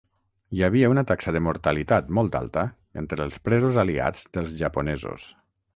[0.59, 2.65] Hi havia una taxa de mortalitat molt alta
[3.03, 5.33] entre els presos aliats dels japonesos.